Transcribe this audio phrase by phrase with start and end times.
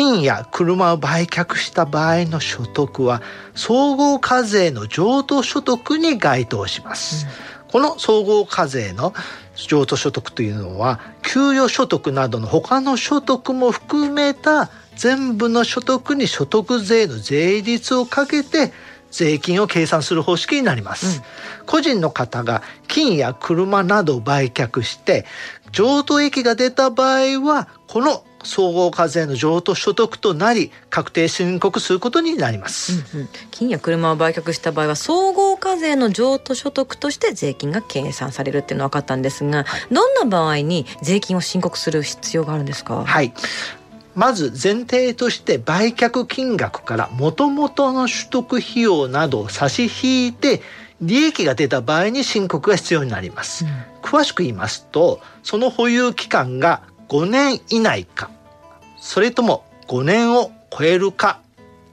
[0.00, 3.20] 金や車を売却した場合の所得は
[3.54, 7.26] 総合課税の譲渡所得に該当します、
[7.64, 9.12] うん、この総合課税の
[9.56, 18.72] 譲渡所得というのは給与所得などの他の所得も含めた全部の所得に所得税の税率をかけて
[19.10, 21.18] 税金を計算する方式になります、
[21.60, 25.26] うん、個人の方が金や車などを売却して
[25.72, 43.04] 譲渡益が出た場合はこの総合課税の譲渡所得となり確定申告することになります、うんうん、金や車を売却した場合は総合課税の譲渡所得として税金が計算されるっていうのは分かったんですが、はい、どんな場合に税金を申告する必要があるんですか？
[43.04, 43.32] はい。
[44.14, 50.62] まず前提として売却金額からもともとの取得費用などを差し引いて
[51.00, 53.70] 利益が出た場合に申告が必要になります、うん、
[54.02, 58.30] 詳しく言いますとその保有期間が5年以内か。
[58.98, 61.40] それとも5年を超えるか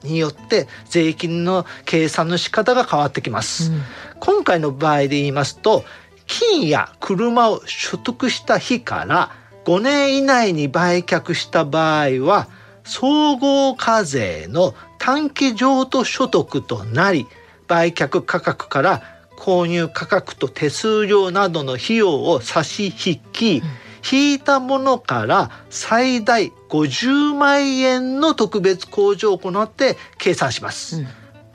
[0.04, 3.82] によって税金の計算の仕方が変わってきます、うん、
[4.20, 5.84] 今回の場合で言いますと
[6.26, 9.32] 金や車を所得した日から
[9.64, 12.46] 5年以内に売却した場合は
[12.84, 17.26] 総合課税の短期譲渡所得となり
[17.66, 19.02] 売却価格から
[19.36, 31.04] 購入価格と手数料などの費用を差し引き、うん引いたものから最大50万円の特別控除を行って計算します。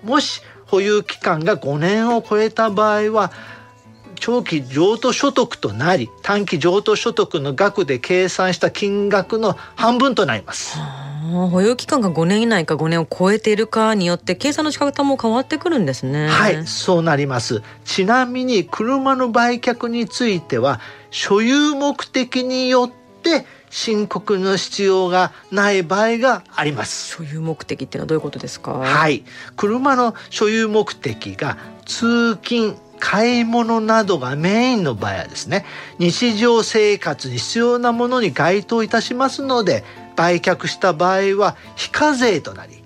[0.04, 3.32] うん、もし保有期間が5年を超えた場合は
[4.16, 10.78] 長期譲渡所得となり短期譲渡所得の額で計算した金額の半分となります。
[11.34, 16.28] 保有期間が5年以内か5年を超えているかによって計算の仕方も変わってくるんですね。
[16.28, 17.62] はいそうなります。
[17.86, 20.80] ちなみに車の売却については
[21.12, 27.16] 所有目的によって申告の必要がない場合があります。
[27.16, 28.74] 所有目的っていうのはどういうことですか？
[28.74, 29.24] はい。
[29.56, 35.66] 車の所有目的が通勤買い物などがメインの場合はですね
[36.00, 39.84] 日常生活に必要なものに該当いたしますので
[40.16, 42.84] 売却した場合は非課税となり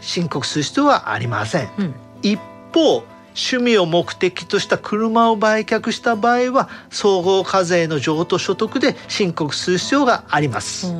[0.00, 2.36] 申告する必要はありません、うん、一
[2.72, 3.04] 方
[3.34, 10.92] 趣味を目的とした車を売却した場合は総合課税の譲渡所得で申告する必要があります。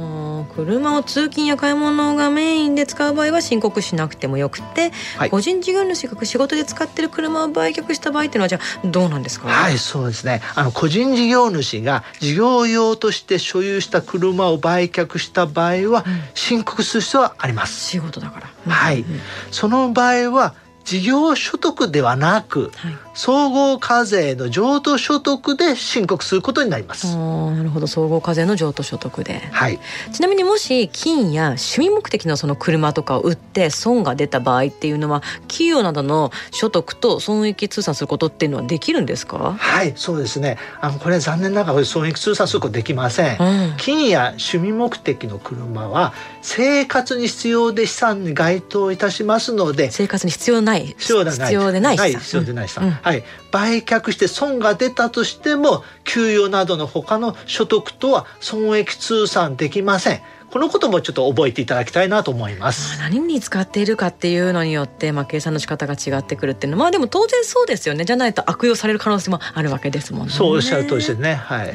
[0.55, 9.49] 車を通勤や買い物がメインで使う場合は申告しなくてもよくて、はい、個人事業主が仕事で使ってる車を売却した場合っていうのはじゃあどうなんですか？
[9.49, 10.41] はいそうですね。
[10.55, 16.05] あの個人事業主が事業用として所有した車を売却した場合は、
[16.35, 19.05] 申告する必要はあります、仕事だから、はい、
[19.51, 20.55] その場合は
[20.91, 27.17] 事業所得ではなく、はい、総合課税の譲渡所得で申告することになります。
[27.17, 27.87] なるほど。
[27.87, 29.79] 総合課税の譲渡所得で、はい、
[30.13, 39.55] ちなみにもし金や趣味目的のその車とかを売って損が出た場合っていうのは企業などの所得と損益通算することっていうのはできるんですか？
[39.57, 40.59] はいそうですね。
[40.81, 62.99] あのこれ残念ながら損益通算することできません、うん、金や趣味目的の車は生活に必要で資産に該当いたしますので生活に必要ないない必要でない必要でない資産、うん、はい売却して損が出たとしても給与などの他の所得とは損益通算できませんこのこともちょっと覚えていただきたいなと思います。
[62.99, 68.05] 何に使っているかっていうのによって、まあ、計算の仕方が違ってくるっていうのは、まあでも当然そうですよね。
[68.05, 70.33] じゃないと悪用される可能性もあるわけですもんね。
[70.33, 71.35] そうおっしゃる通りですね。
[71.35, 71.75] はい。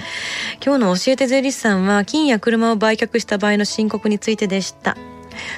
[0.64, 4.98] 今日の教えて税理士さんは、金や車を売却した場合の申告についてでした。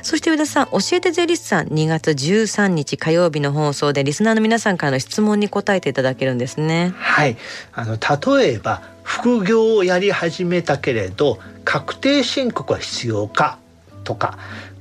[0.02, 6.94] そして上田さん、教えて税理士さん、2月13日火曜日の放送でリスナーの皆さんからの質問に答えていただけるんですね。
[6.98, 7.38] はい。
[7.74, 7.98] あの、
[8.38, 13.60] 例えば、副業をやり始めたけれど、確定申告は必要か
[14.06, 14.38] とか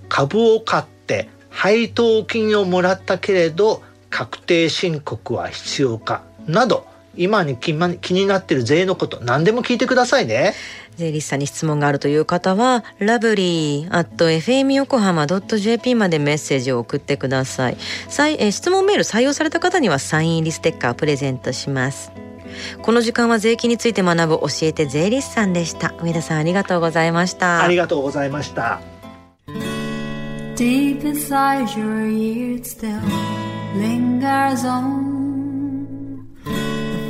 [0.08, 10.54] 株を買って配当金をもらったけれど確定申告は必要かなど今に気になってる税のこと何でも聞いてくださいね。
[10.96, 17.76] 税理士さんに質問があるという方は、ラブリー at fm 横浜 .jp までメッセージを送ってください。
[18.38, 22.12] え質問メール採用された方にはサイン入りステッカーをプレゼントします。
[22.82, 25.94] この時間は税金について学ぶ教えて税理士さんでした。
[26.02, 27.62] 上田さんありがとうございました。
[27.62, 28.80] ありがとうございました。
[30.56, 32.98] Deep inside your ears still
[33.76, 35.15] lingers on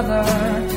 [0.00, 0.67] another.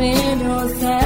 [0.00, 0.99] penosas.